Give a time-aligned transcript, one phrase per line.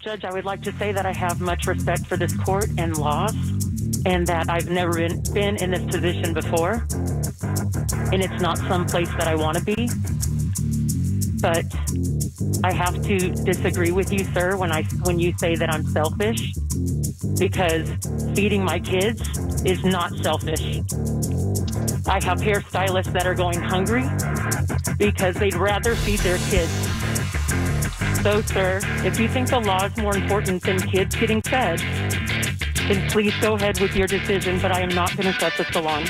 [0.00, 2.96] Judge, I would like to say that I have much respect for this court and
[2.96, 3.34] laws,
[4.06, 6.86] and that I've never been, been in this position before,
[8.10, 9.90] and it's not some place that I want to be.
[11.42, 11.66] But
[12.64, 16.54] I have to disagree with you, sir, when I when you say that I'm selfish,
[17.38, 17.90] because
[18.34, 19.20] feeding my kids
[19.66, 20.80] is not selfish.
[22.06, 24.04] I have hairstylists that are going hungry
[24.96, 26.72] because they'd rather feed their kids.
[28.22, 33.08] So, sir, if you think the law is more important than kids getting fed, then
[33.08, 36.04] please go ahead with your decision, but I am not going to shut the salon.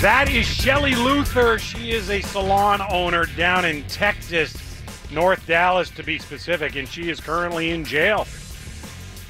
[0.00, 1.58] That is Shelley Luther.
[1.58, 4.82] She is a salon owner down in Texas,
[5.12, 8.26] North Dallas to be specific, and she is currently in jail.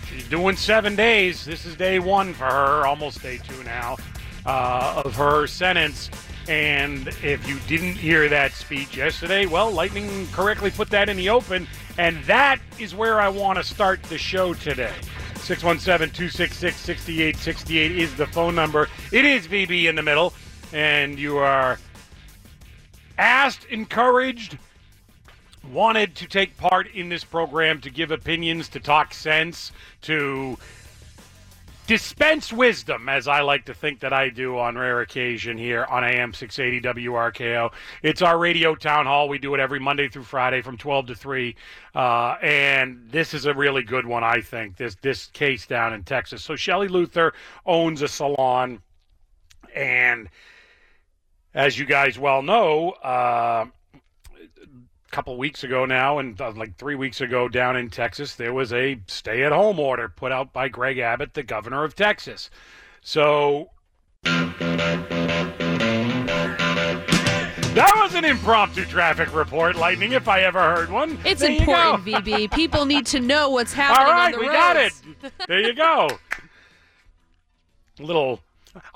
[0.09, 1.45] She's doing seven days.
[1.45, 3.97] This is day one for her, almost day two now,
[4.47, 6.09] uh, of her sentence.
[6.49, 11.31] And if you didn't hear that speech yesterday, well, Lightning correctly put that in the
[11.31, 11.67] open.
[11.97, 14.93] And that is where I want to start the show today.
[15.37, 18.89] 617 266 6868 is the phone number.
[19.13, 20.35] It is VB in the middle.
[20.73, 21.79] And you are
[23.17, 24.59] asked, encouraged,
[25.73, 30.59] wanted to take part in this program, to give opinions, to talk sense, to
[31.87, 36.05] dispense wisdom, as I like to think that I do on rare occasion here on
[36.05, 37.73] AM 680 WRKO.
[38.03, 39.29] It's our radio town hall.
[39.29, 41.57] We do it every Monday through Friday from 12 to 3.
[41.95, 46.05] Uh, and this is a really good one, I think, this, this case down in
[46.05, 46.43] Texas.
[46.43, 47.35] So Shelley Luther
[47.67, 48.81] owns a salon.
[49.75, 50.29] And
[51.53, 53.67] as you guys well know, uh,
[55.15, 58.73] couple weeks ago now, and uh, like three weeks ago down in Texas, there was
[58.73, 62.51] a stay at home order put out by Greg Abbott, the governor of Texas.
[63.01, 63.71] So.
[67.75, 71.17] That was an impromptu traffic report, Lightning, if I ever heard one.
[71.25, 72.05] It's There important.
[72.05, 72.51] VB.
[72.55, 74.57] People need to know what's happening All right, on the we roads.
[74.57, 74.93] got it.
[75.49, 76.09] There you go.
[78.01, 78.41] little.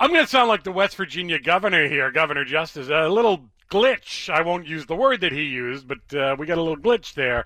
[0.01, 2.89] I'm going to sound like the West Virginia governor here, Governor Justice.
[2.89, 4.29] A little glitch.
[4.29, 7.15] I won't use the word that he used, but uh, we got a little glitch
[7.15, 7.45] there.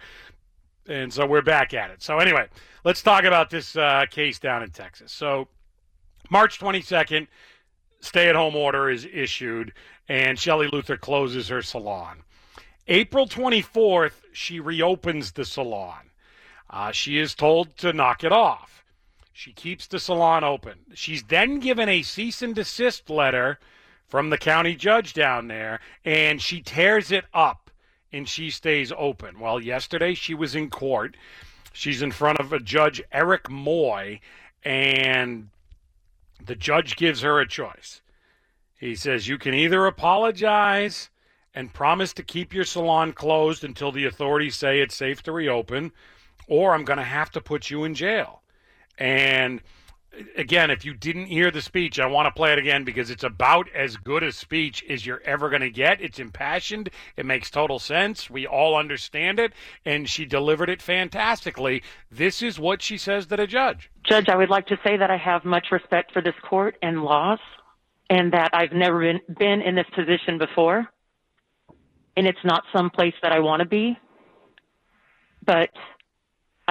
[0.89, 2.03] And so we're back at it.
[2.03, 2.49] So, anyway,
[2.85, 5.13] let's talk about this uh, case down in Texas.
[5.13, 5.49] So,
[6.31, 7.29] March 22nd,
[8.01, 9.73] stay at home order is issued,
[10.09, 12.23] and Shelley Luther closes her salon.
[12.89, 16.11] April 24th, she reopens the salon.
[16.69, 18.85] Uh, she is told to knock it off.
[19.33, 20.79] She keeps the salon open.
[20.95, 23.59] She's then given a cease and desist letter
[24.09, 27.71] from the county judge down there, and she tears it up
[28.13, 29.41] and she stays open.
[29.41, 31.17] Well, yesterday she was in court.
[31.73, 34.21] She's in front of a judge, Eric Moy,
[34.65, 35.49] and
[36.45, 38.03] the judge gives her a choice.
[38.79, 41.09] He says, You can either apologize
[41.55, 45.93] and promise to keep your salon closed until the authorities say it's safe to reopen,
[46.49, 48.43] or I'm going to have to put you in jail.
[48.99, 49.63] And
[50.37, 53.25] again, if you didn't hear the speech, I want to play it again because it's
[53.25, 56.01] about as good a speech as you're ever going to get.
[56.01, 58.29] It's impassioned, it makes total sense.
[58.29, 59.53] We all understand it,
[59.85, 61.83] and she delivered it fantastically.
[62.11, 63.91] This is what she says to the judge.
[64.05, 67.03] Judge, I would like to say that I have much respect for this court and
[67.03, 67.41] laws,
[68.11, 70.87] and that I've never been, been in this position before,
[72.17, 73.97] and it's not some place that I want to be.
[75.45, 75.71] But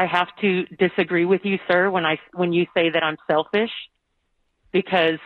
[0.01, 3.69] I have to disagree with you, sir, when I when you say that I'm selfish,
[4.71, 5.19] because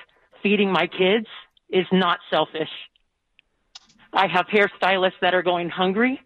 [0.44, 1.28] feeding my kids
[1.70, 2.74] is not selfish.
[4.12, 6.20] I have hairstylists that are going hungry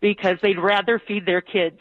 [0.00, 1.78] because they'd rather feed their kids.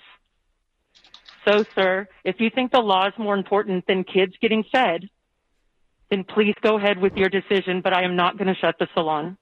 [1.47, 5.09] So, sir, if you think the law is more important than kids getting fed,
[6.11, 8.87] then please go ahead with your decision, but I am not going to shut the
[8.93, 9.37] salon.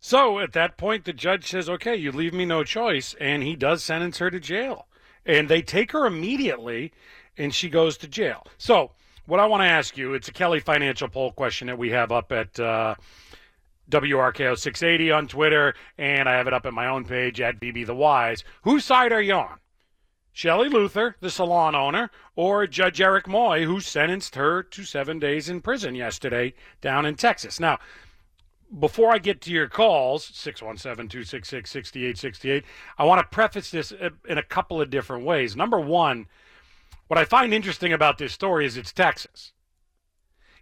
[0.00, 3.14] So at that point, the judge says, okay, you leave me no choice.
[3.20, 4.86] And he does sentence her to jail.
[5.26, 6.92] And they take her immediately,
[7.36, 8.46] and she goes to jail.
[8.58, 8.92] So,
[9.26, 12.10] what I want to ask you, it's a Kelly Financial Poll question that we have
[12.10, 12.94] up at uh,
[13.90, 17.86] WRKO 680 on Twitter, and I have it up at my own page at BB
[17.86, 18.42] The Wise.
[18.62, 19.58] Whose side are you on?
[20.32, 25.48] Shelley Luther, the salon owner, or Judge Eric Moy, who sentenced her to seven days
[25.48, 27.58] in prison yesterday down in Texas.
[27.58, 27.78] Now,
[28.78, 32.64] before I get to your calls, 617 266 6868,
[32.98, 35.56] I want to preface this uh, in a couple of different ways.
[35.56, 36.26] Number one,
[37.06, 39.52] what I find interesting about this story is it's Texas.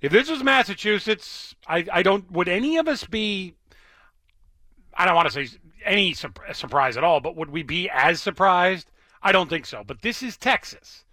[0.01, 3.55] If this was Massachusetts, I, I don't, would any of us be,
[4.95, 8.21] I don't want to say any su- surprise at all, but would we be as
[8.21, 8.91] surprised?
[9.23, 9.83] I don't think so.
[9.85, 11.05] But this is Texas.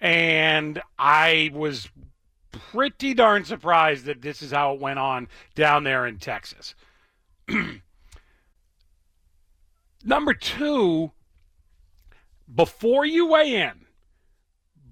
[0.00, 1.88] And I was
[2.50, 6.74] pretty darn surprised that this is how it went on down there in Texas.
[10.04, 11.12] Number two,
[12.54, 13.86] before you weigh in,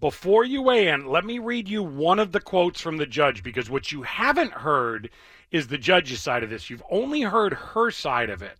[0.00, 3.42] before you weigh in, let me read you one of the quotes from the judge
[3.42, 5.10] because what you haven't heard
[5.50, 6.68] is the judge's side of this.
[6.68, 8.58] You've only heard her side of it.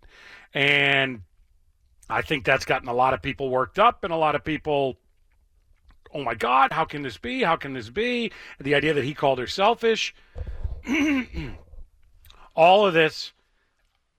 [0.53, 1.21] And
[2.09, 4.97] I think that's gotten a lot of people worked up and a lot of people
[6.13, 7.43] oh my God, how can this be?
[7.43, 8.31] How can this be?
[8.59, 10.13] The idea that he called her selfish.
[12.55, 13.33] All of this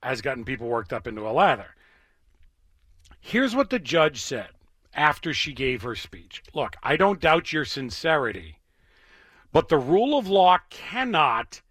[0.01, 1.75] has gotten people worked up into a lather.
[3.19, 4.49] Here's what the judge said
[4.93, 8.59] after she gave her speech Look, I don't doubt your sincerity,
[9.51, 11.61] but the rule of law cannot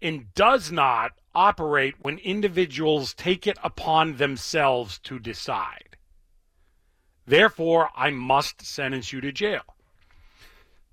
[0.00, 5.93] and does not operate when individuals take it upon themselves to decide.
[7.26, 9.62] Therefore, I must sentence you to jail.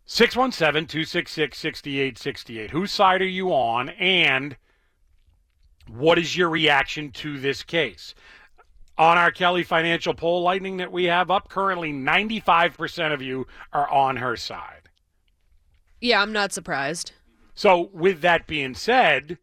[0.06, 2.72] 617 266 6868.
[2.72, 3.90] Whose side are you on?
[3.90, 4.58] And
[5.88, 8.14] what is your reaction to this case?
[8.98, 13.90] On our Kelly Financial Poll Lightning that we have up, currently 95% of you are
[13.90, 14.90] on her side.
[16.00, 17.14] Yeah, I'm not surprised.
[17.54, 19.38] So, with that being said,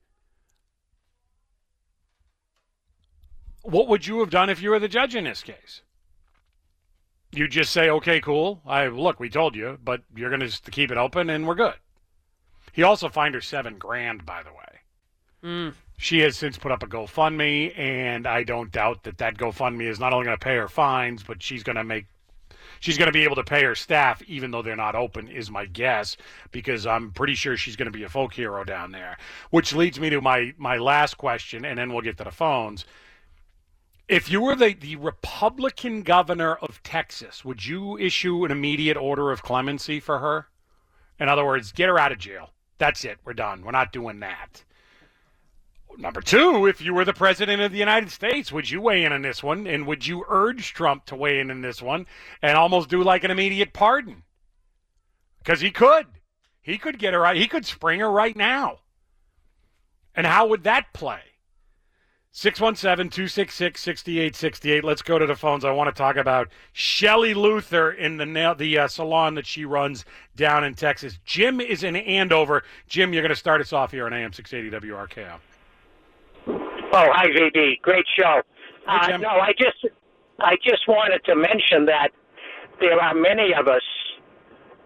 [3.62, 5.82] what would you have done if you were the judge in this case?
[7.32, 8.60] You just say, okay, cool.
[8.66, 11.74] I look, we told you, but you're going to keep it open, and we're good.
[12.72, 14.58] He also fined her seven grand, by the way.
[15.42, 15.74] Mm.
[15.96, 19.98] She has since put up a GoFundMe, and I don't doubt that that GoFundMe is
[19.98, 22.06] not only going to pay her fines, but she's going to make
[22.80, 25.50] she's going to be able to pay her staff even though they're not open is
[25.50, 26.16] my guess
[26.52, 29.16] because i'm pretty sure she's going to be a folk hero down there
[29.50, 32.84] which leads me to my my last question and then we'll get to the phones
[34.08, 39.30] if you were the, the Republican governor of Texas, would you issue an immediate order
[39.30, 40.48] of clemency for her?
[41.20, 42.50] In other words, get her out of jail.
[42.78, 43.18] That's it.
[43.24, 43.62] We're done.
[43.62, 44.64] We're not doing that.
[45.98, 49.12] Number two, if you were the president of the United States, would you weigh in
[49.12, 49.66] on this one?
[49.66, 52.06] And would you urge Trump to weigh in on this one
[52.40, 54.22] and almost do like an immediate pardon?
[55.38, 56.06] Because he could.
[56.62, 57.36] He could get her out.
[57.36, 58.78] He could spring her right now.
[60.14, 61.20] And how would that play?
[62.30, 64.84] 617 266 6868.
[64.84, 65.64] Let's go to the phones.
[65.64, 70.04] I want to talk about Shelley Luther in the the uh, salon that she runs
[70.36, 71.18] down in Texas.
[71.24, 72.62] Jim is in Andover.
[72.86, 75.38] Jim, you're going to start us off here on AM 680 WRKO.
[76.46, 77.80] Oh, hi, VB.
[77.82, 78.42] Great show.
[78.86, 79.86] Uh, no, I just
[80.38, 82.10] I just wanted to mention that
[82.80, 83.82] there are many of us,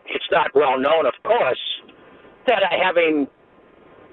[0.07, 1.61] it's not well known, of course,
[2.47, 3.29] that are having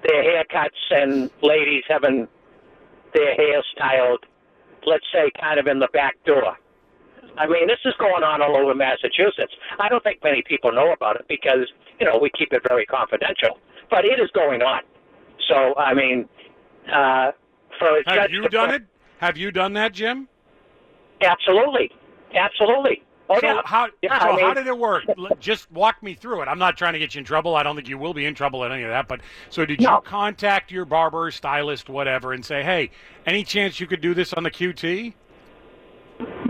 [0.07, 2.27] their haircuts and ladies having
[3.13, 4.25] their hair styled,
[4.85, 6.57] let's say, kind of in the back door.
[7.37, 9.53] I mean, this is going on all over Massachusetts.
[9.79, 11.67] I don't think many people know about it because,
[11.99, 13.57] you know, we keep it very confidential.
[13.89, 14.81] But it is going on.
[15.47, 16.27] So, I mean,
[16.91, 17.31] uh,
[17.77, 18.83] for Have you done it?
[19.19, 20.27] Have you done that, Jim?
[21.21, 21.91] Absolutely.
[22.33, 23.03] Absolutely.
[23.31, 23.61] Oh, so yeah.
[23.63, 25.03] how yeah, so I mean, how did it work?
[25.39, 26.47] Just walk me through it.
[26.47, 27.55] I'm not trying to get you in trouble.
[27.55, 29.07] I don't think you will be in trouble at any of that.
[29.07, 29.21] But
[29.51, 29.95] so did No.
[29.95, 32.89] you contact your barber, stylist, whatever, and say, hey,
[33.27, 35.13] any chance you could do this on the QT?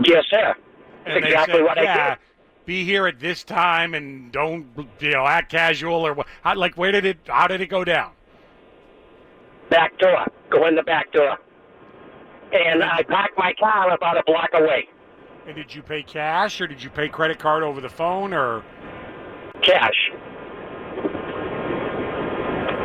[0.04, 0.54] Yes, sir.
[1.04, 2.18] And exactly said, what I yeah, did.
[2.64, 4.66] Be here at this time and don't
[5.00, 6.26] you know act casual or what?
[6.42, 7.18] How, like where did it?
[7.26, 8.12] How did it go down?
[9.68, 10.26] Back door.
[10.50, 11.36] Go in the back door.
[12.52, 14.88] And I parked my car about a block away.
[15.50, 18.62] And did you pay cash or did you pay credit card over the phone or?
[19.64, 20.12] Cash.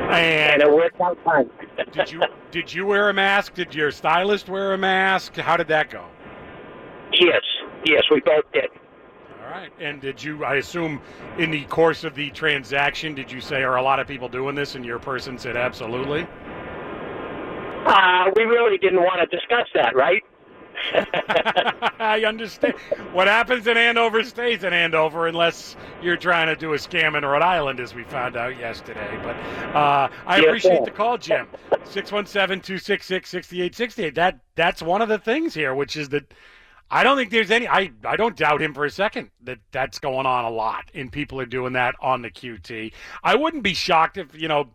[0.09, 1.47] And And it worked out fine.
[1.93, 3.53] did you did you wear a mask?
[3.53, 5.35] Did your stylist wear a mask?
[5.35, 6.05] How did that go?
[7.13, 7.43] yes.
[7.85, 8.71] Yes, we both did.
[9.43, 9.71] All right.
[9.79, 10.99] And did you, I assume,
[11.37, 14.55] in the course of the transaction, did you say, are a lot of people doing
[14.55, 14.73] this?
[14.73, 16.23] And your person said, absolutely.
[17.85, 20.23] Uh, we really didn't want to discuss that, right?
[20.93, 22.75] I understand.
[23.11, 27.25] What happens in Andover stays in Andover unless you're trying to do a scam in
[27.25, 29.19] Rhode Island, as we found out yesterday.
[29.21, 29.35] But
[29.75, 30.85] uh, I Yes, appreciate sir.
[30.85, 31.47] the call, Jim.
[31.85, 34.15] 617-266-6868.
[34.15, 36.33] That That's one of the things here, which is that
[36.91, 37.67] I don't think there's any.
[37.67, 41.11] I, I don't doubt him for a second that that's going on a lot, and
[41.11, 42.91] people are doing that on the QT.
[43.23, 44.69] I wouldn't be shocked if you know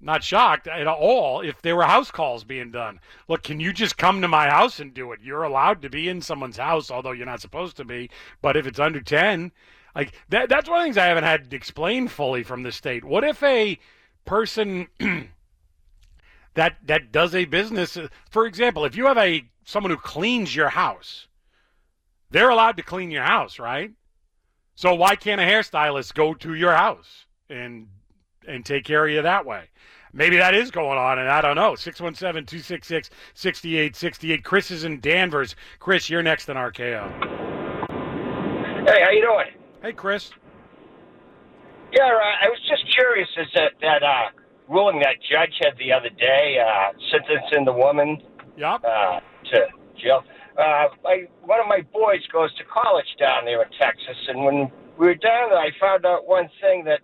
[0.00, 3.00] not shocked at all if there were house calls being done.
[3.26, 5.20] Look, can you just come to my house and do it?
[5.22, 8.10] You're allowed to be in someone's house, although you're not supposed to be.
[8.40, 9.52] But if it's under 10,
[9.94, 13.04] like that, that's one of the things I haven't had explained fully from the state.
[13.04, 13.78] What if a
[14.24, 14.88] person
[16.54, 17.98] that that does a business,
[18.30, 21.26] for example, if you have a someone who cleans your house,
[22.30, 23.92] they're allowed to clean your house, right?
[24.74, 27.88] So why can't a hairstylist go to your house and
[28.48, 29.64] and take care of you that way?
[30.12, 31.74] Maybe that is going on, and I don't know.
[31.74, 34.42] 617 266 6868.
[34.42, 35.54] Chris is in Danvers.
[35.78, 37.08] Chris, you're next in RKO.
[38.86, 39.46] Hey, how you doing?
[39.82, 40.30] Hey, Chris.
[41.92, 44.28] Yeah, uh, I was just curious as that that uh,
[44.68, 48.18] ruling that judge had the other day, uh, sentencing the woman
[48.56, 48.82] Yep.
[48.84, 49.20] uh,
[49.52, 49.66] to
[50.02, 50.24] jail.
[50.58, 54.70] Uh, my, one of my boys goes to college down there in Texas, and when
[54.98, 57.00] we were down there, I found out one thing that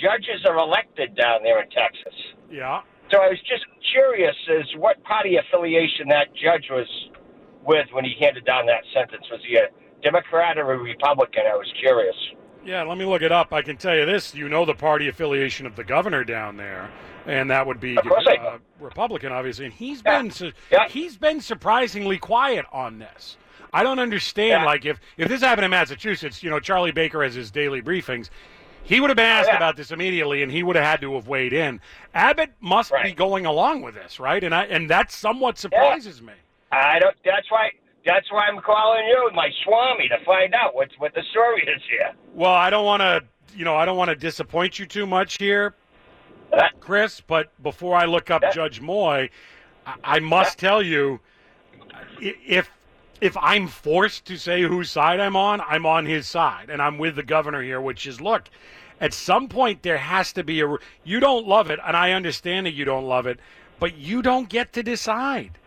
[0.00, 2.14] judges are elected down there in Texas.
[2.50, 2.82] Yeah.
[3.10, 6.86] So I was just curious as what party affiliation that judge was
[7.64, 9.24] with when he handed down that sentence.
[9.30, 9.68] Was he a
[10.02, 11.42] Democrat or a Republican?
[11.50, 12.14] I was curious.
[12.64, 13.52] Yeah, let me look it up.
[13.52, 16.90] I can tell you this: you know the party affiliation of the governor down there,
[17.26, 18.42] and that would be Of course I do.
[18.42, 19.64] uh, Republican, obviously.
[19.66, 20.18] And he's Yeah.
[20.20, 20.86] been su- Yeah.
[20.88, 23.38] he's been surprisingly quiet on this.
[23.72, 24.62] I don't understand.
[24.62, 24.64] Yeah.
[24.64, 28.28] Like if if this happened in Massachusetts, you know, Charlie Baker has his daily briefings.
[28.88, 29.58] He would have been asked yeah.
[29.58, 31.78] about this immediately, and he would have had to have weighed in.
[32.14, 34.42] Abbott must be going along with this, right?
[34.42, 36.32] And I and that somewhat surprises me.
[36.72, 37.14] I don't.
[37.22, 37.70] That's why.
[38.06, 41.82] That's why I'm calling you, my Swami, to find out what's what the story is
[41.90, 42.12] here.
[42.32, 43.22] Well, I don't want to,
[43.54, 45.74] you know, I don't want to disappoint you too much here,
[46.80, 47.20] Chris.
[47.20, 48.52] But before I look up Yeah.
[48.52, 49.28] Judge Moy,
[49.86, 51.20] I, I must tell you,
[52.20, 52.70] if
[53.20, 56.98] if I'm forced to say whose side I'm on, I'm on his side, and I'm
[56.98, 57.80] with the governor here.
[57.80, 58.48] Which is, look,
[59.00, 60.76] at some point there has to be a.
[61.04, 63.40] You don't love it, and I understand that you don't love it,
[63.78, 65.58] but you don't get to decide.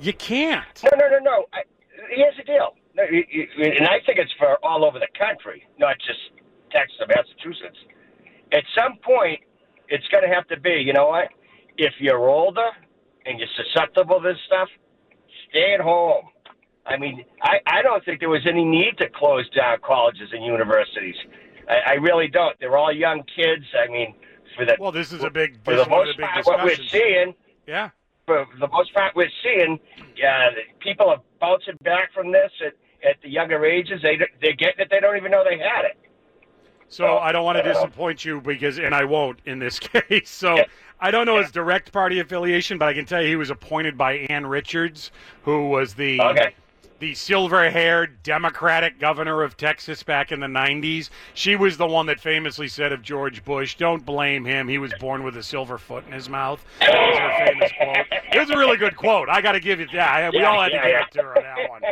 [0.00, 0.82] You can't.
[0.82, 1.44] No, no, no, no.
[1.52, 1.62] I,
[2.10, 6.18] here's the deal, and I think it's for all over the country, not just
[6.72, 7.78] Texas or Massachusetts.
[8.52, 9.40] At some point,
[9.88, 10.82] it's going to have to be.
[10.84, 11.28] You know what?
[11.76, 12.70] If you're older
[13.26, 14.68] and you're susceptible to this stuff,
[15.50, 16.24] stay at home.
[16.86, 20.44] I mean, I, I don't think there was any need to close down colleges and
[20.44, 21.16] universities.
[21.68, 22.58] I, I really don't.
[22.60, 23.64] They're all young kids.
[23.78, 24.14] I mean,
[24.56, 25.62] for the Well, this is a big.
[25.64, 27.34] for the is one of most the big part, what we're seeing
[27.66, 27.90] Yeah.
[28.26, 29.80] for the most part, we're seeing
[30.26, 30.50] uh,
[30.80, 32.74] people are bouncing back from this at,
[33.08, 34.00] at the younger ages.
[34.02, 34.88] They they're getting it.
[34.90, 35.98] They don't even know they had it.
[36.88, 40.30] So I don't want to disappoint you because, and I won't in this case.
[40.30, 40.64] So
[41.00, 43.96] I don't know his direct party affiliation, but I can tell you he was appointed
[43.96, 45.10] by Ann Richards,
[45.42, 46.54] who was the Okay.
[47.00, 51.10] The silver-haired Democratic governor of Texas back in the '90s.
[51.34, 54.68] She was the one that famously said of George Bush, "Don't blame him.
[54.68, 58.22] He was born with a silver foot in his mouth." That was her famous quote.
[58.32, 59.28] It was a really good quote.
[59.28, 60.32] I got to give you that.
[60.32, 61.02] We Yeah, all had to yeah, give yeah.
[61.04, 61.82] it to her on that one.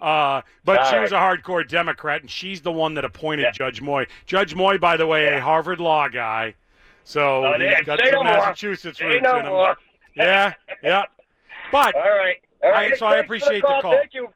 [0.00, 3.46] Uh, but All she was a hardcore Democrat, and she's the one that appointed.
[3.52, 4.06] Judge Moy.
[4.26, 6.54] Judge Moy, by the way, a Harvard law guy,
[7.04, 8.22] so Oh, he's got some no.
[8.24, 9.52] Massachusetts Say roots no in him.
[9.52, 9.76] more.
[10.14, 11.04] Yeah, yeah.
[11.72, 12.36] But All right.
[12.62, 12.92] All right.
[12.92, 13.92] I- so I Thanks for appreciate the call.
[13.92, 14.28] Thank you.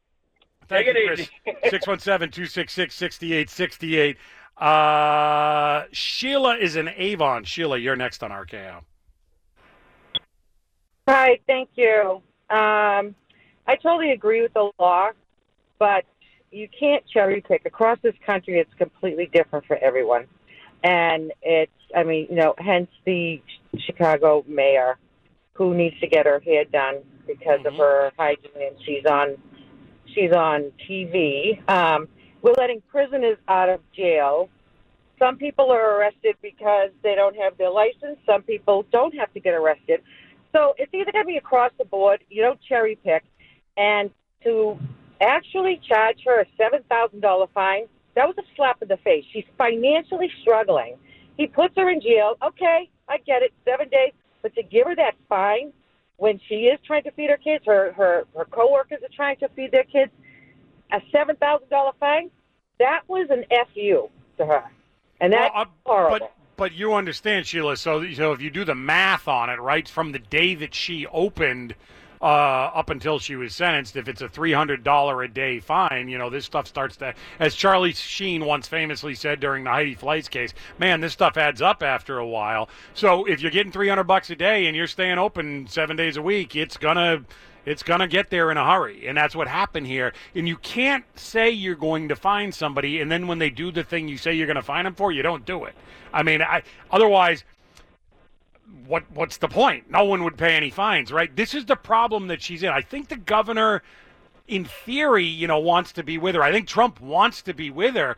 [0.68, 1.20] Thank Take you, it Chris.
[1.20, 1.30] easy.
[1.70, 4.16] 617 266 6868.
[4.58, 7.44] Uh, Sheila is in Avon.
[7.44, 8.82] Sheila, you're next on RKO.
[11.08, 12.22] Hi, thank you.
[12.50, 13.14] Um,
[13.66, 15.08] I totally agree with the law,
[15.78, 16.04] but
[16.50, 17.62] you can't cherry pick.
[17.66, 20.26] Across this country, it's completely different for everyone.
[20.84, 23.40] And it's, I mean, you know, hence the
[23.86, 24.98] Chicago mayor
[25.54, 27.78] who needs to get her hair done because of Mhm.
[27.78, 29.36] her hygiene and she's on
[30.14, 31.68] she's on TV.
[31.68, 32.08] Um,
[32.42, 34.48] we're letting prisoners out of jail.
[35.18, 38.18] Some people are arrested because they don't have their license.
[38.26, 40.00] Some people don't have to get arrested.
[40.52, 42.24] So it's either going to be across the board.
[42.28, 43.24] You don't cherry pick,
[43.76, 44.10] and
[44.44, 44.78] to
[45.20, 47.84] actually charge her a seven thousand dollar fine,
[48.16, 49.24] that was a slap in the face.
[49.32, 50.96] She's financially struggling.
[51.36, 52.36] He puts her in jail.
[52.44, 55.72] Okay, I get it, seven days, but to give her that fine
[56.22, 59.48] when she is trying to feed her kids, her her her coworkers are trying to
[59.56, 60.12] feed their kids,
[60.92, 62.30] a seven thousand dollar fine,
[62.78, 64.62] that was an fu to her,
[65.20, 66.18] and that's Well, uh, horrible.
[66.20, 67.76] But but you understand, Sheila.
[67.76, 71.08] So so if you do the math on it, right, from the day that she
[71.08, 71.74] opened
[72.22, 76.08] uh, up until she was sentenced, if it's a three hundred dollar a day fine,
[76.08, 79.96] you know this stuff starts to, as Charlie Sheen once famously said during the Heidi
[79.96, 82.68] Fleiss case, man, this stuff adds up after a while.
[82.94, 86.16] So if you're getting three hundred bucks a day and you're staying open seven days
[86.16, 87.24] a week, it's gonna
[87.64, 89.06] it's going to get there in a hurry.
[89.06, 90.12] And that's what happened here.
[90.34, 93.84] And you can't say you're going to find somebody, and then when they do the
[93.84, 95.74] thing you say you're going to find them for, you don't do it.
[96.12, 97.44] I mean, I, otherwise,
[98.86, 99.90] what what's the point?
[99.90, 101.34] No one would pay any fines, right?
[101.34, 102.70] This is the problem that she's in.
[102.70, 103.82] I think the governor,
[104.48, 106.42] in theory, you know, wants to be with her.
[106.42, 108.16] I think Trump wants to be with her,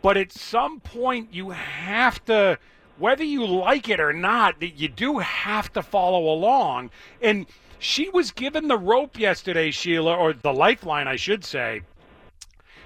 [0.00, 2.58] but at some point you have to,
[2.98, 6.90] whether you like it or not, that you do have to follow along.
[7.20, 7.46] And
[7.78, 11.82] she was given the rope yesterday, Sheila, or the lifeline, I should say.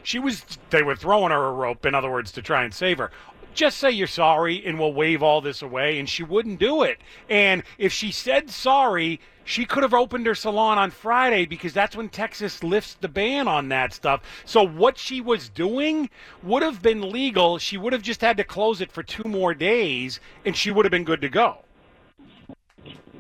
[0.03, 2.99] She was, they were throwing her a rope, in other words, to try and save
[2.99, 3.11] her
[3.57, 5.99] just say you're sorry and we'll wave all this away.
[5.99, 7.01] And she wouldn't do it.
[7.29, 11.97] And if she said sorry, she could have opened her salon on Friday because that's
[11.97, 14.23] when Texas lifts the ban on that stuff.
[14.45, 16.11] So what she was doing
[16.43, 17.59] would have been legal.
[17.59, 20.85] She would have just had to close it for two more days and she would
[20.85, 21.59] have been good to go.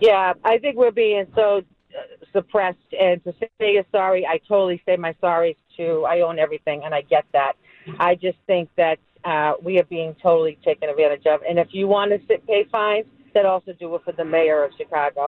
[0.00, 2.00] Yeah, I think we're being so uh,
[2.32, 2.78] suppressed.
[2.98, 6.04] And to say you're sorry, I totally say my sorries too.
[6.06, 7.54] I own everything, and I get that.
[7.98, 11.40] I just think that uh, we are being totally taken advantage of.
[11.48, 14.62] And if you want to sit, pay fines, then also do it for the mayor
[14.64, 15.26] of Chicago.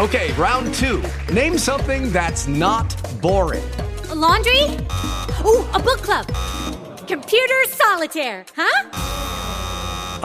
[0.00, 1.02] Okay, round two.
[1.32, 3.64] Name something that's not boring.
[4.10, 4.62] A laundry?
[5.44, 6.26] Ooh, a book club.
[7.06, 8.90] Computer solitaire, huh?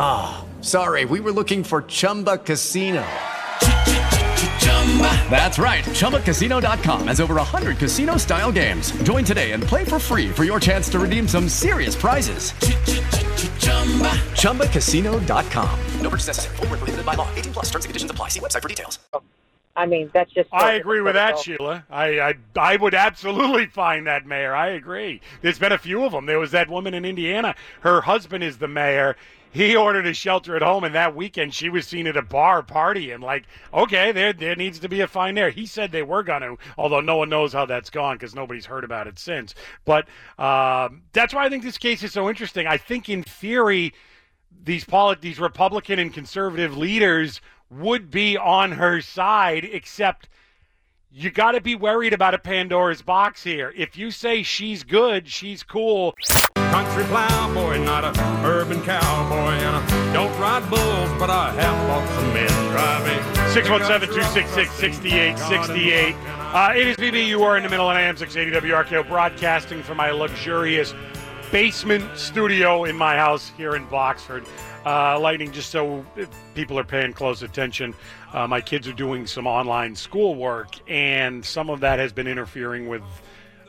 [0.01, 3.05] Ah, oh, sorry, we were looking for Chumba Casino.
[5.29, 5.83] That's right.
[5.85, 8.91] ChumbaCasino.com has over 100 casino style games.
[9.03, 12.51] Join today and play for free for your chance to redeem some serious prizes.
[14.33, 15.79] ChumbaCasino.com.
[16.01, 16.55] No purchase necessary.
[16.57, 17.29] Full prohibited by law.
[17.35, 18.29] 18 plus terms and conditions apply.
[18.29, 18.97] See website for details.
[19.75, 20.49] I mean, that's just.
[20.51, 21.85] I agree with that, Sheila.
[21.89, 24.53] I, I I would absolutely find that mayor.
[24.53, 25.21] I agree.
[25.41, 26.25] There's been a few of them.
[26.25, 27.55] There was that woman in Indiana.
[27.81, 29.15] Her husband is the mayor
[29.51, 32.61] he ordered a shelter at home, and that weekend she was seen at a bar
[32.61, 33.21] partying.
[33.21, 35.49] Like, okay, there there needs to be a fine there.
[35.49, 38.65] He said they were going to, although no one knows how that's gone because nobody's
[38.65, 39.55] heard about it since.
[39.85, 42.67] But um, that's why I think this case is so interesting.
[42.67, 43.93] I think in theory,
[44.63, 47.41] these polit- these Republican and conservative leaders
[47.71, 50.29] would be on her side, except
[51.11, 53.73] you got to be worried about a Pandora's box here.
[53.75, 56.15] If you say she's good, she's cool.
[56.71, 58.11] Country plowboy, not a
[58.45, 63.19] urban cowboy, and I don't ride bulls, but I have bought some men driving.
[63.53, 66.15] 617-266-6868.
[66.53, 67.25] Uh, it is VB.
[67.25, 70.93] You are in the middle of AM 680 WRKO broadcasting from my luxurious
[71.51, 74.45] basement studio in my house here in Boxford.
[74.85, 76.05] Uh, lightning, just so
[76.53, 77.95] people are paying close attention.
[78.31, 82.87] Uh, my kids are doing some online schoolwork, and some of that has been interfering
[82.87, 83.01] with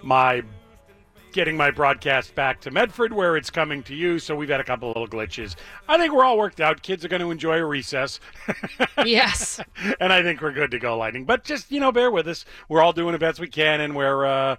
[0.02, 0.42] my
[1.32, 4.18] getting my broadcast back to Medford, where it's coming to you.
[4.18, 5.56] So we've had a couple little glitches.
[5.88, 6.82] I think we're all worked out.
[6.82, 8.20] Kids are going to enjoy a recess.
[9.04, 9.60] yes.
[10.00, 11.24] and I think we're good to go, Lightning.
[11.24, 12.44] But just, you know, bear with us.
[12.68, 14.26] We're all doing the best we can, and we're.
[14.26, 14.56] Uh,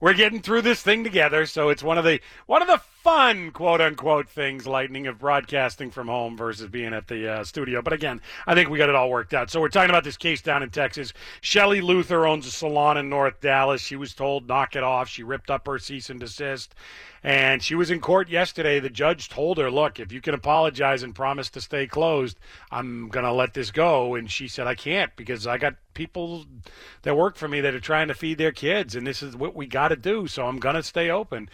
[0.00, 1.44] we're getting through this thing together.
[1.44, 5.90] So it's one of the one of the fun quote unquote things, lightning of broadcasting
[5.90, 7.80] from home versus being at the uh, studio.
[7.80, 9.50] But again, I think we got it all worked out.
[9.50, 11.14] So we're talking about this case down in Texas.
[11.40, 13.80] Shelley Luther owns a salon in North Dallas.
[13.80, 15.08] She was told knock it off.
[15.08, 16.74] She ripped up her cease and desist.
[17.22, 18.80] And she was in court yesterday.
[18.80, 22.38] The judge told her, look, if you can apologize and promise to stay closed,
[22.70, 24.14] I'm going to let this go.
[24.14, 26.44] And she said, I can't because I got people
[27.02, 28.94] that work for me that are trying to feed their kids.
[28.94, 30.26] And this is what we got to do.
[30.26, 31.48] So I'm going to stay open.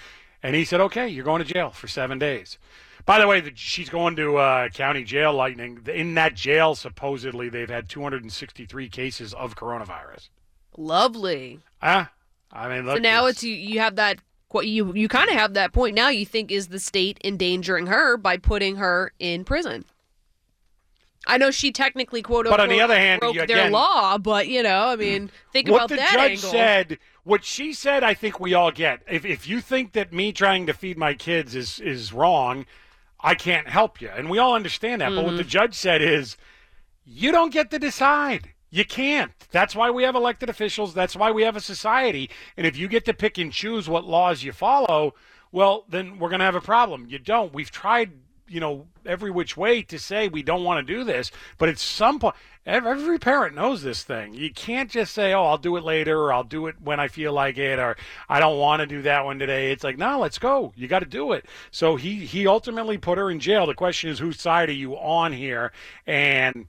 [0.46, 2.56] And he said, okay, you're going to jail for seven days.
[3.04, 5.80] By the way, the, she's going to uh, county jail, Lightning.
[5.92, 10.28] In that jail, supposedly, they've had 263 cases of coronavirus.
[10.76, 11.58] Lovely.
[11.82, 12.12] Ah,
[12.52, 14.20] I mean, look, so now it's, it's you, you have that
[14.62, 18.16] you you kind of have that point now you think is the state endangering her
[18.16, 19.84] by putting her in prison
[21.26, 24.48] I know she technically quote but on the other hand, broke you, their law, but
[24.48, 26.20] you know, I mean, think about that angle.
[26.20, 26.98] what the judge said.
[27.24, 29.02] What she said, I think we all get.
[29.10, 32.66] If if you think that me trying to feed my kids is is wrong,
[33.20, 35.08] I can't help you, and we all understand that.
[35.08, 35.16] Mm-hmm.
[35.16, 35.48] But what the Mm-hmm.
[35.48, 36.36] judge said is,
[37.04, 38.50] you don't get to decide.
[38.70, 39.32] You can't.
[39.50, 40.92] That's why we have elected officials.
[40.92, 42.30] That's why we have a society.
[42.56, 45.14] And if you get to pick and choose what laws you follow,
[45.52, 47.06] well, then we're going to have a problem.
[47.08, 47.54] You don't.
[47.54, 48.12] We've tried,
[48.48, 51.78] you know, every which way to say we don't want to do this, but at
[51.78, 54.34] some point, every parent knows this thing.
[54.34, 57.08] You can't just say, "Oh, I'll do it later," or "I'll do it when I
[57.08, 57.96] feel like it," or
[58.28, 60.72] "I don't want to do that one today." It's like, no, let's go.
[60.76, 61.46] You got to do it.
[61.70, 63.66] So he he ultimately put her in jail.
[63.66, 65.72] The question is, whose side are you on here?
[66.06, 66.66] And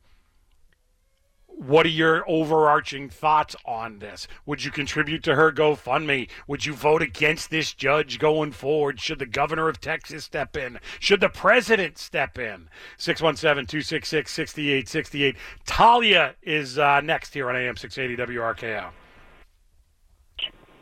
[1.58, 4.28] what are your overarching thoughts on this?
[4.46, 6.30] Would you contribute to her GoFundMe?
[6.48, 9.00] Would you vote against this judge going forward?
[9.00, 10.80] Should the governor of Texas step in?
[11.00, 12.70] Should the president step in?
[12.98, 15.36] 617 266 6868.
[15.66, 18.90] Talia is uh, next here on AM 680 WRKO.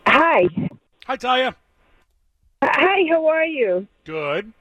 [0.07, 0.47] Hi.
[1.05, 1.55] Hi, Talia.
[2.63, 3.87] Hi, how are you?
[4.03, 4.51] Good.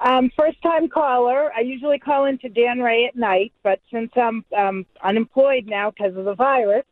[0.00, 1.52] Um, first time caller.
[1.54, 6.16] I usually call into Dan Ray at night, but since I'm um, unemployed now because
[6.16, 6.84] of the virus,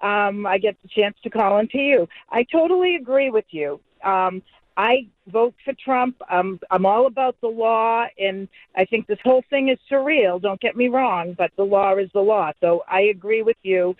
[0.00, 2.08] um, I get the chance to call into you.
[2.30, 3.80] I totally agree with you.
[4.04, 4.42] Um,
[4.76, 6.16] I vote for Trump.
[6.30, 10.40] Um, I'm all about the law, and I think this whole thing is surreal.
[10.40, 12.52] Don't get me wrong, but the law is the law.
[12.60, 13.96] So I agree with you.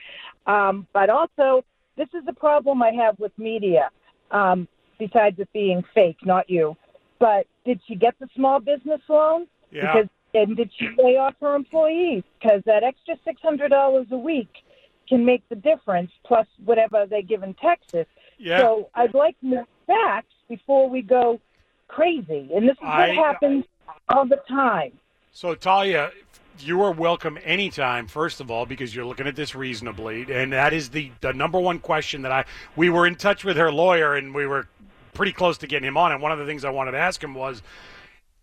[0.46, 1.64] Um, but also,
[1.96, 3.90] this is the problem I have with media.
[4.30, 4.66] Um,
[4.98, 6.76] besides it being fake, not you.
[7.22, 9.46] But did she get the small business loan?
[9.70, 9.92] Yeah.
[9.92, 12.24] Because and did she lay off her employees?
[12.40, 14.50] Because that extra six hundred dollars a week
[15.08, 18.06] can make the difference, plus whatever they give in Texas.
[18.38, 18.58] Yeah.
[18.58, 21.40] So I'd like more facts before we go
[21.86, 22.50] crazy.
[22.52, 23.66] And this is what I- happens
[24.08, 24.90] all the time.
[25.30, 26.10] So, Talia,
[26.58, 30.26] you are welcome anytime, first of all, because you're looking at this reasonably.
[30.28, 32.46] And that is the, the number one question that I.
[32.74, 34.66] We were in touch with her lawyer and we were
[35.14, 36.12] pretty close to getting him on.
[36.12, 37.62] And one of the things I wanted to ask him was.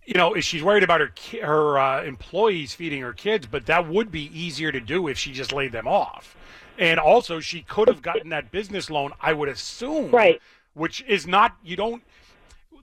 [0.05, 1.11] You know, is she's worried about her
[1.43, 5.31] her uh, employees feeding her kids, but that would be easier to do if she
[5.31, 6.35] just laid them off.
[6.79, 10.41] And also, she could have gotten that business loan, I would assume, right?
[10.73, 12.01] Which is not you don't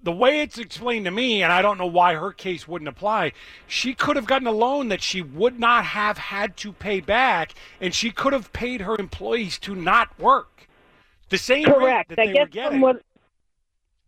[0.07, 3.33] the way it's explained to me, and I don't know why her case wouldn't apply,
[3.67, 7.55] she could have gotten a loan that she would not have had to pay back,
[7.81, 10.69] and she could have paid her employees to not work.
[11.29, 12.11] The same Correct.
[12.11, 12.71] rate that I they guess were getting.
[12.73, 13.03] from what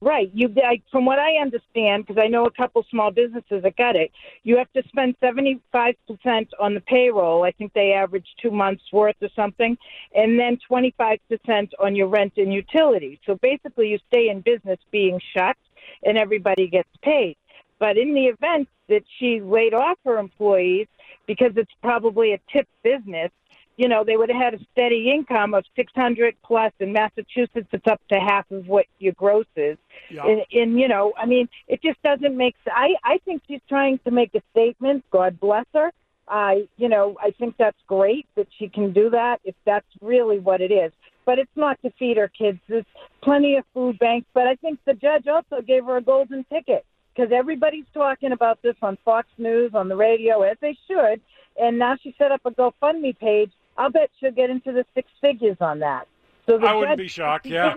[0.00, 3.76] right you I, from what I understand, because I know a couple small businesses that
[3.76, 4.10] got it,
[4.44, 7.44] you have to spend seventy five percent on the payroll.
[7.44, 9.76] I think they average two months worth or something,
[10.14, 13.18] and then twenty five percent on your rent and utilities.
[13.26, 15.56] So basically, you stay in business being shut,
[16.04, 17.36] and everybody gets paid.
[17.78, 20.88] But in the event that she laid off her employees
[21.26, 23.30] because it's probably a tip business,
[23.78, 26.72] you know, they would have had a steady income of 600 plus.
[26.80, 29.78] In Massachusetts, it's up to half of what your gross is.
[30.10, 30.26] Yeah.
[30.26, 32.74] And, and, you know, I mean, it just doesn't make sense.
[32.76, 35.04] I, I think she's trying to make a statement.
[35.12, 35.92] God bless her.
[36.26, 40.40] I, you know, I think that's great that she can do that if that's really
[40.40, 40.90] what it is.
[41.24, 42.58] But it's not to feed her kids.
[42.68, 42.84] There's
[43.22, 44.26] plenty of food banks.
[44.34, 48.60] But I think the judge also gave her a golden ticket because everybody's talking about
[48.60, 51.20] this on Fox News, on the radio, as they should.
[51.60, 53.52] And now she set up a GoFundMe page.
[53.78, 56.06] I'll bet she'll get into the six figures on that.
[56.46, 57.74] So I wouldn't judge- be shocked, yeah.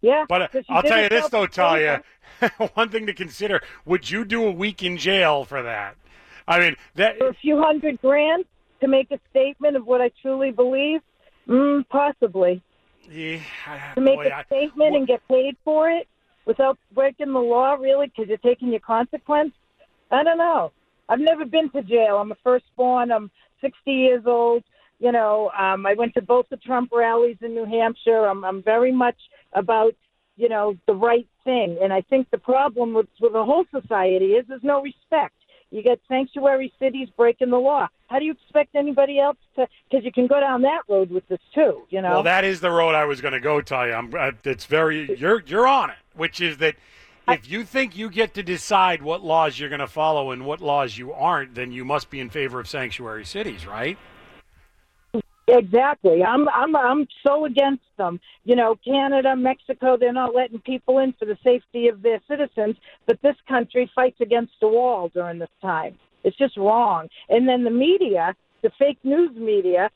[0.00, 0.26] Yeah.
[0.28, 1.46] But uh, I'll tell you this, though.
[1.46, 2.02] Talia.
[2.74, 5.96] One thing to consider: Would you do a week in jail for that?
[6.46, 8.44] I mean, that for a few hundred grand
[8.80, 11.00] to make a statement of what I truly believe?
[11.48, 12.62] Mm, possibly.
[13.10, 13.40] yeah,
[13.94, 16.06] To make boy, a I- statement and get paid for it
[16.44, 19.52] without breaking the law, really, because you're taking your consequence?
[20.10, 20.72] I don't know.
[21.08, 22.18] I've never been to jail.
[22.18, 23.10] I'm a firstborn.
[23.10, 23.30] I'm
[23.62, 24.62] 60 years old.
[24.98, 28.26] You know, um, I went to both the Trump rallies in New Hampshire.
[28.26, 29.16] I'm, I'm very much
[29.52, 29.94] about,
[30.36, 31.78] you know, the right thing.
[31.80, 35.34] And I think the problem with, with the whole society is there's no respect.
[35.70, 37.88] You get sanctuary cities breaking the law.
[38.08, 39.68] How do you expect anybody else to?
[39.88, 41.82] Because you can go down that road with this too.
[41.90, 42.10] You know.
[42.10, 43.94] Well, that is the road I was going to go, Talia.
[43.94, 46.76] I'm, uh, it's very you're you're on it, which is that
[47.28, 50.62] if you think you get to decide what laws you're going to follow and what
[50.62, 53.98] laws you aren't, then you must be in favor of sanctuary cities, right?
[55.48, 56.22] Exactly.
[56.22, 58.20] I'm I'm I'm so against them.
[58.44, 62.76] You know, Canada, Mexico, they're not letting people in for the safety of their citizens,
[63.06, 65.98] but this country fights against the wall during this time.
[66.24, 67.08] It's just wrong.
[67.30, 69.90] And then the media, the fake news media,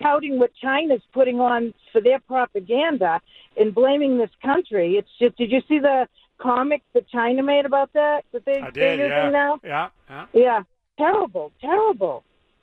[0.00, 3.20] touting what China's putting on for their propaganda
[3.56, 4.96] and blaming this country.
[4.96, 6.06] It's just did you see the
[6.38, 9.60] comic that China made about that that they I they're did, using yeah, now?
[9.64, 10.26] yeah, yeah.
[10.34, 10.62] Yeah.
[10.98, 12.22] Terrible, terrible.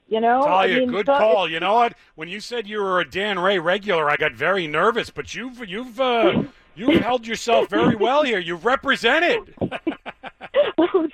[0.09, 1.49] You know, Talia, I mean, good so- call.
[1.49, 1.93] You know what?
[2.15, 5.11] When you said you were a Dan Ray regular, I got very nervous.
[5.11, 6.43] But you've you've uh,
[6.75, 8.39] you've held yourself very well here.
[8.39, 9.53] You've represented.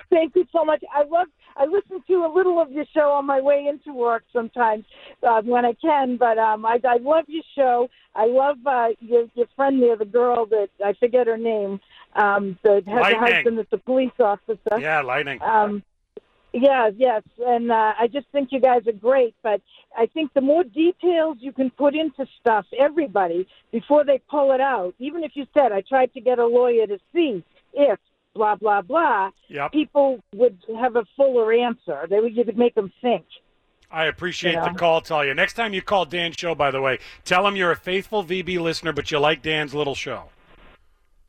[0.09, 0.81] Thank you so much.
[0.93, 1.27] I love.
[1.57, 4.85] I listen to a little of your show on my way into work sometimes
[5.23, 6.15] uh, when I can.
[6.17, 7.89] But um, I, I love your show.
[8.15, 11.81] I love uh, your your friend there, the girl that I forget her name,
[12.15, 14.79] um, that has a husband that's a police officer.
[14.79, 15.41] Yeah, lightning.
[15.41, 15.83] Um,
[16.55, 19.35] yeah, yes, and uh, I just think you guys are great.
[19.43, 19.61] But
[19.97, 24.61] I think the more details you can put into stuff, everybody before they pull it
[24.61, 24.93] out.
[24.99, 27.99] Even if you said, "I tried to get a lawyer to see if
[28.33, 29.71] blah blah blah," Yep.
[29.73, 32.07] people would have a fuller answer.
[32.09, 33.25] They would you could make them think.
[33.91, 34.73] I appreciate You know?
[34.73, 35.33] the call, Talia.
[35.33, 38.59] Next time you call Dan's show, by the way, tell him you're a faithful VB
[38.59, 40.29] listener, but you like Dan's little show.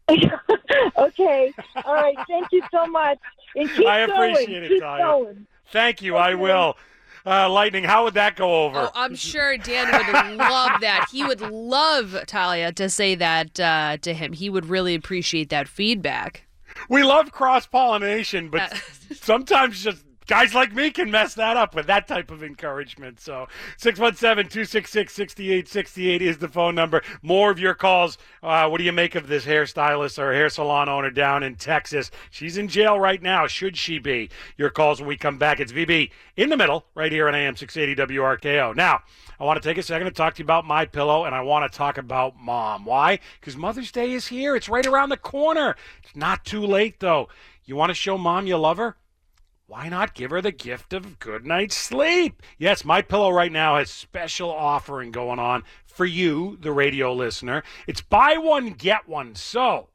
[0.99, 1.53] okay,
[1.85, 2.16] all right.
[2.29, 3.19] Thank you so much.
[3.55, 4.33] And keep I going.
[4.33, 5.05] appreciate it, keep Talia.
[5.05, 5.47] going.
[5.73, 6.16] Thank you.
[6.16, 6.77] I will.
[7.25, 8.83] Uh, lightning, how would that go over?
[8.83, 11.09] Oh, I'm sure Dan would love that.
[11.11, 14.33] He would love Talia to say that uh, to him.
[14.33, 16.47] He would really appreciate that feedback.
[16.88, 18.81] We love cross pollination, but
[19.12, 23.20] sometimes just guys like me can mess that up with that type of encouragement.
[23.20, 27.02] So 617-266-6868 is the phone number.
[27.22, 28.16] More of your calls.
[28.42, 32.10] Uh, what do you make of this hairstylist or hair salon owner down in Texas?
[32.30, 33.46] She's in jail right now.
[33.46, 34.30] Should she be?
[34.56, 35.60] Your calls when we come back.
[35.60, 38.74] It's VB in the middle right here on AM 680 WRKO.
[38.74, 39.02] Now,
[39.38, 41.42] I want to take a second to talk to you about my pillow, and I
[41.42, 42.86] want to talk about mom.
[42.86, 43.18] Why?
[43.38, 44.56] Because Mother's Day is here.
[44.56, 45.76] It's right around the corner.
[46.02, 47.28] It's not too late though.
[47.64, 48.96] You want to show mom you love her?
[49.68, 52.40] Why not give her the gift of good night's sleep?
[52.57, 57.64] Yes, my pillow right now has special offering going on for you, the radio listener.
[57.88, 59.35] It's buy one get one.
[59.35, 59.88] So,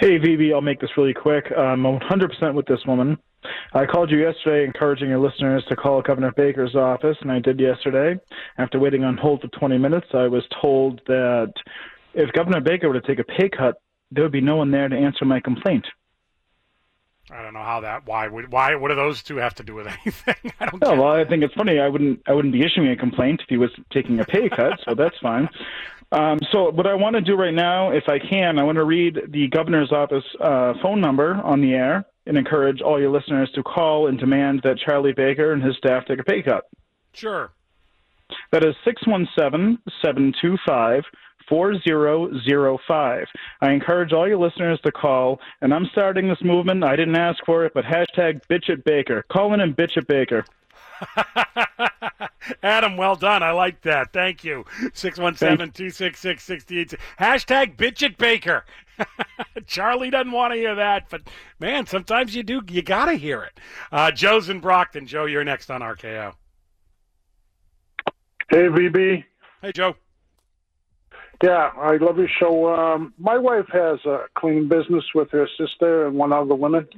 [0.00, 1.52] Hey, VB, I'll make this really quick.
[1.56, 3.16] I'm 100% with this woman.
[3.74, 7.60] I called you yesterday encouraging your listeners to call Governor Baker's office, and I did
[7.60, 8.18] yesterday.
[8.56, 11.52] After waiting on hold for 20 minutes, I was told that
[12.14, 14.88] if Governor Baker were to take a pay cut, there would be no one there
[14.88, 15.86] to answer my complaint.
[17.30, 18.06] I don't know how that.
[18.06, 18.74] Why would why?
[18.76, 20.52] What do those two have to do with anything?
[20.60, 20.82] I don't.
[20.82, 21.78] Oh, well, I think it's funny.
[21.78, 24.80] I wouldn't I wouldn't be issuing a complaint if he was taking a pay cut,
[24.84, 25.48] so that's fine.
[26.10, 28.84] Um, so what I want to do right now, if I can, I want to
[28.84, 33.50] read the governor's office uh, phone number on the air and encourage all your listeners
[33.54, 36.64] to call and demand that Charlie Baker and his staff take a pay cut.
[37.12, 37.50] Sure.
[38.52, 41.04] That is 617 725
[41.48, 43.26] 4005.
[43.60, 46.84] I encourage all your listeners to call, and I'm starting this movement.
[46.84, 49.24] I didn't ask for it, but hashtag bitch at Baker.
[49.30, 50.44] Call in and bitch at Baker.
[52.62, 53.42] Adam, well done.
[53.42, 54.12] I like that.
[54.12, 54.64] Thank you.
[54.94, 56.94] 617-266-68.
[57.18, 58.64] Hashtag bitch at Baker.
[59.66, 61.22] Charlie doesn't want to hear that, but
[61.60, 62.60] man, sometimes you do.
[62.68, 63.60] You got to hear it.
[63.92, 65.06] Uh, Joe's in Brockton.
[65.06, 66.34] Joe, you're next on RKO.
[68.50, 69.24] Hey, VB.
[69.62, 69.94] Hey, Joe.
[71.42, 72.74] Yeah, I love your show.
[72.74, 76.88] Um, my wife has a cleaning business with her sister and one other woman.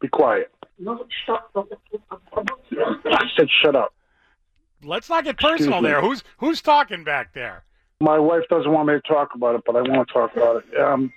[0.00, 0.52] Be quiet.
[0.78, 1.50] No, stop.
[1.56, 3.94] I said shut up.
[4.84, 5.88] Let's not get personal Excuse me.
[5.88, 6.00] there.
[6.00, 7.64] Who's who's talking back there?
[8.00, 10.62] My wife doesn't want me to talk about it, but I want to talk about
[10.62, 10.80] it.
[10.80, 11.12] Um,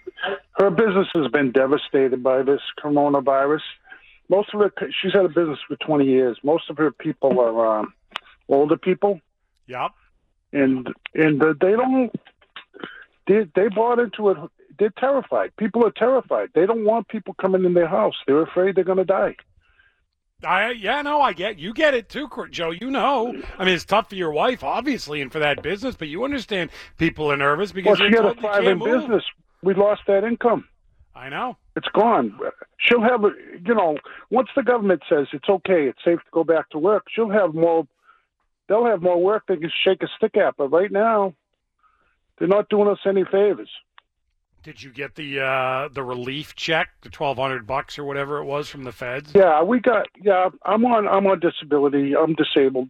[0.54, 3.62] her business has been devastated by this coronavirus.
[4.30, 6.40] Most of it, she's had a business for 20 years.
[6.44, 7.94] Most of her people are um,
[8.48, 9.20] older people.
[9.68, 9.92] Yep.
[10.54, 12.12] And and uh, they don't
[13.28, 14.38] they they bought into it.
[14.80, 15.56] They're terrified.
[15.58, 16.50] People are terrified.
[16.56, 18.16] They don't want people coming in their house.
[18.26, 19.36] They're afraid they're going to die.
[20.44, 22.72] I yeah, no, I get you get it too, Joe.
[22.72, 23.28] You know,
[23.60, 26.72] I mean, it's tough for your wife, obviously, and for that business, but you understand
[26.98, 29.02] people are nervous because well she had a thriving move.
[29.02, 29.24] business.
[29.62, 30.68] We lost that income.
[31.14, 31.58] I know.
[31.76, 32.40] it's gone.
[32.80, 33.98] She'll have you know
[34.32, 37.54] once the government says it's okay it's safe to go back to work she'll have
[37.54, 37.86] more
[38.72, 41.34] they'll have more work they can shake a stick at but right now
[42.40, 43.70] they're not doing us any favors
[44.64, 48.46] Did you get the uh the relief check, the twelve hundred bucks or whatever it
[48.46, 49.32] was from the feds?
[49.34, 50.06] Yeah, we got.
[50.22, 51.08] Yeah, I'm on.
[51.08, 52.16] I'm on disability.
[52.16, 52.90] I'm disabled.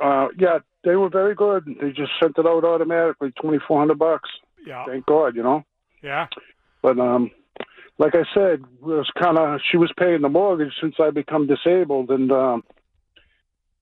[0.00, 1.66] Uh, yeah, they were very good.
[1.80, 4.30] They just sent it out automatically, twenty four hundred bucks.
[4.64, 4.84] Yeah.
[4.86, 5.64] Thank God, you know.
[6.00, 6.28] Yeah.
[6.80, 7.32] But um,
[7.98, 11.48] like I said, it was kind of she was paying the mortgage since I become
[11.48, 12.62] disabled, and um,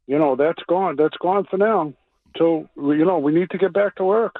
[0.08, 0.96] you know that's gone.
[0.96, 1.92] That's gone for now.
[2.36, 4.34] So you know we need to get back to work.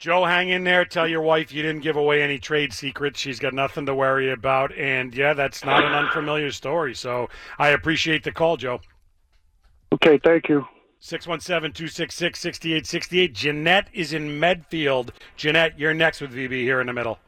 [0.00, 0.86] Joe, hang in there.
[0.86, 3.20] Tell your wife you didn't give away any trade secrets.
[3.20, 4.74] She's got nothing to worry about.
[4.74, 6.94] And yeah, that's not an unfamiliar story.
[6.94, 8.80] So I appreciate the call, Joe.
[9.92, 10.64] Okay, thank you.
[11.00, 13.34] 617 266 6868.
[13.34, 15.12] Jeanette is in Medfield.
[15.36, 17.18] Jeanette, you're next with VB here in the middle.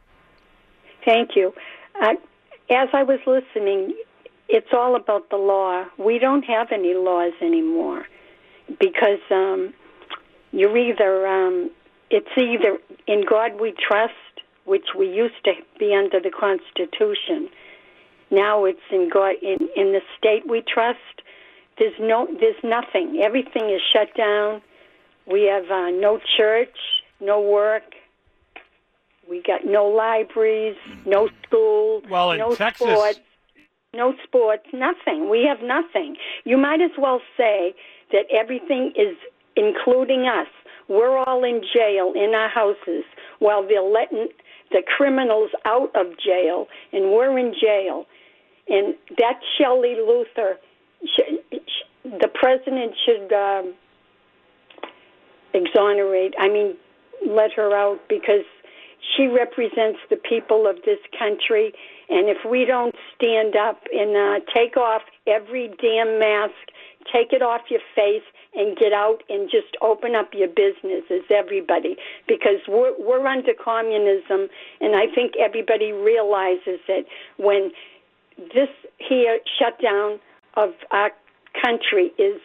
[1.05, 1.53] Thank you.
[2.01, 2.13] Uh,
[2.71, 3.93] as I was listening,
[4.53, 5.85] it's all about the law.
[5.97, 8.05] We don't have any laws anymore
[8.79, 9.73] because um,
[10.51, 11.71] you're either um,
[12.09, 14.13] it's either in God we trust,
[14.65, 17.49] which we used to be under the Constitution.
[18.31, 20.99] Now it's in God in, in the state we trust.
[21.79, 23.21] There's no there's nothing.
[23.23, 24.61] Everything is shut down.
[25.25, 26.77] We have uh, no church,
[27.19, 27.83] no work.
[29.29, 33.19] We got no libraries, no school, Well, in no Texas- sports,
[33.93, 35.29] no sports, nothing.
[35.29, 36.15] We have nothing.
[36.45, 37.75] You might as well say
[38.11, 39.15] that everything is
[39.55, 40.47] including us.
[40.89, 43.03] We're all in jail in our houses
[43.39, 44.29] while they're letting
[44.71, 48.05] the criminals out of jail, and we're in jail.
[48.67, 50.57] And that Shelley Luther,
[51.05, 53.73] sh- sh- the president should um,
[55.53, 56.33] exonerate.
[56.39, 56.75] I mean,
[57.27, 58.45] let her out because
[59.15, 61.73] she represents the people of this country.
[62.13, 66.53] And if we don't stand up and uh, take off every damn mask,
[67.11, 68.21] take it off your face,
[68.53, 71.97] and get out and just open up your businesses, everybody,
[72.27, 74.47] because we're we're under communism,
[74.79, 77.71] and I think everybody realizes it when
[78.37, 80.19] this here shutdown
[80.55, 81.09] of our
[81.63, 82.39] country is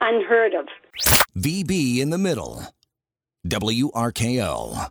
[0.00, 0.66] unheard of.
[1.38, 2.64] VB in the middle.
[3.46, 4.90] WRKO.